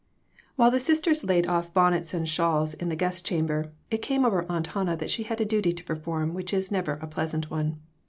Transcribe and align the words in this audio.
WHILE 0.55 0.71
the 0.71 0.79
sisters 0.79 1.23
laid 1.23 1.45
off 1.45 1.75
bonnets 1.75 2.11
and 2.11 2.27
shawls 2.27 2.73
in 2.73 2.89
the 2.89 2.95
guest 2.95 3.23
chamber 3.23 3.71
it 3.91 3.99
came 4.01 4.25
over 4.25 4.47
Aunt 4.51 4.65
Hannah 4.65 4.97
that 4.97 5.11
she 5.11 5.21
had 5.21 5.39
a 5.39 5.45
duty 5.45 5.73
to 5.73 5.83
per 5.83 5.95
form 5.95 6.33
which 6.33 6.55
is 6.55 6.71
never 6.71 6.93
a 6.93 7.05
pleasant 7.07 7.51
one. 7.51 7.77